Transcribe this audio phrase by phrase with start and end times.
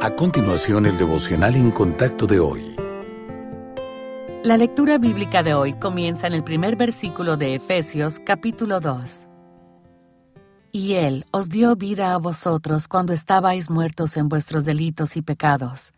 [0.00, 2.76] A continuación, el devocional en contacto de hoy.
[4.44, 9.26] La lectura bíblica de hoy comienza en el primer versículo de Efesios capítulo 2.
[10.70, 15.92] Y Él os dio vida a vosotros cuando estabais muertos en vuestros delitos y pecados,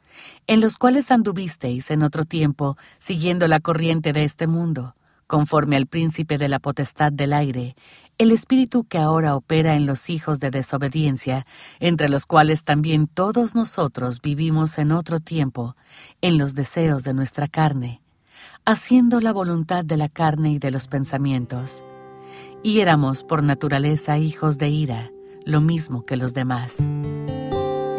[0.46, 4.94] en los cuales anduvisteis en otro tiempo, siguiendo la corriente de este mundo
[5.30, 7.76] conforme al príncipe de la potestad del aire,
[8.20, 11.46] el espíritu que ahora opera en los hijos de desobediencia,
[11.78, 15.74] entre los cuales también todos nosotros vivimos en otro tiempo,
[16.20, 18.02] en los deseos de nuestra carne,
[18.66, 21.82] haciendo la voluntad de la carne y de los pensamientos.
[22.62, 25.10] Y éramos por naturaleza hijos de ira,
[25.46, 26.74] lo mismo que los demás.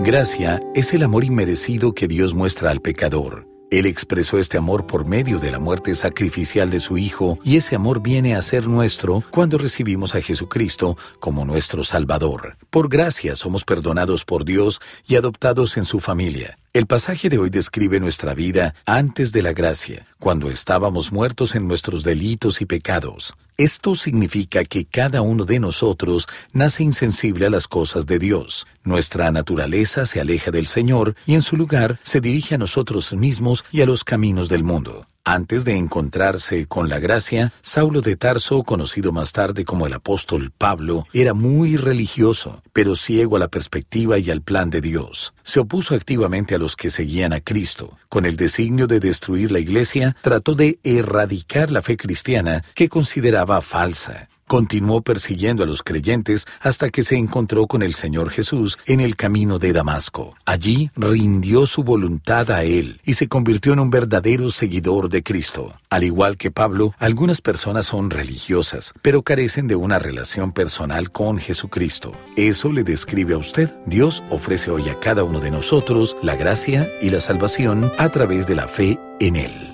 [0.01, 5.05] Gracia es el amor inmerecido que Dios muestra al pecador él expresó este amor por
[5.05, 9.23] medio de la muerte sacrificial de su Hijo y ese amor viene a ser nuestro
[9.31, 12.57] cuando recibimos a Jesucristo como nuestro Salvador.
[12.69, 16.57] Por gracia somos perdonados por Dios y adoptados en su familia.
[16.73, 21.67] El pasaje de hoy describe nuestra vida antes de la gracia, cuando estábamos muertos en
[21.67, 23.33] nuestros delitos y pecados.
[23.61, 28.65] Esto significa que cada uno de nosotros nace insensible a las cosas de Dios.
[28.83, 33.63] Nuestra naturaleza se aleja del Señor y en su lugar se dirige a nosotros mismos
[33.71, 35.05] y a los caminos del mundo.
[35.23, 40.51] Antes de encontrarse con la gracia, Saulo de Tarso, conocido más tarde como el apóstol
[40.57, 45.35] Pablo, era muy religioso, pero ciego a la perspectiva y al plan de Dios.
[45.43, 47.99] Se opuso activamente a los que seguían a Cristo.
[48.09, 53.61] Con el designio de destruir la iglesia, trató de erradicar la fe cristiana que consideraba
[53.61, 58.99] falsa continuó persiguiendo a los creyentes hasta que se encontró con el Señor Jesús en
[58.99, 60.35] el camino de Damasco.
[60.43, 65.73] Allí rindió su voluntad a Él y se convirtió en un verdadero seguidor de Cristo.
[65.89, 71.37] Al igual que Pablo, algunas personas son religiosas, pero carecen de una relación personal con
[71.37, 72.11] Jesucristo.
[72.35, 73.73] Eso le describe a usted.
[73.85, 78.47] Dios ofrece hoy a cada uno de nosotros la gracia y la salvación a través
[78.47, 79.70] de la fe en Él.